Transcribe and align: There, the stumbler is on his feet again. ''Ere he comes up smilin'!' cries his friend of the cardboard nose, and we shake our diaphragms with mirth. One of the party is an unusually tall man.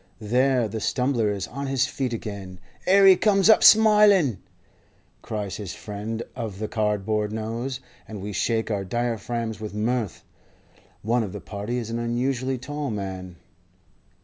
There, 0.19 0.67
the 0.67 0.79
stumbler 0.79 1.29
is 1.31 1.45
on 1.45 1.67
his 1.67 1.85
feet 1.85 2.11
again. 2.11 2.59
''Ere 2.87 3.05
he 3.07 3.15
comes 3.15 3.51
up 3.51 3.63
smilin'!' 3.63 4.39
cries 5.21 5.57
his 5.57 5.75
friend 5.75 6.23
of 6.35 6.57
the 6.57 6.67
cardboard 6.67 7.31
nose, 7.31 7.79
and 8.07 8.19
we 8.19 8.33
shake 8.33 8.71
our 8.71 8.83
diaphragms 8.83 9.59
with 9.59 9.75
mirth. 9.75 10.23
One 11.03 11.21
of 11.21 11.33
the 11.33 11.39
party 11.39 11.77
is 11.77 11.91
an 11.91 11.99
unusually 11.99 12.57
tall 12.57 12.89
man. 12.89 13.35